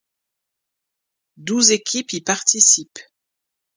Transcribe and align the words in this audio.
Douze 1.37 1.69
équipes 1.69 2.13
y 2.13 2.21
participent. 2.21 2.97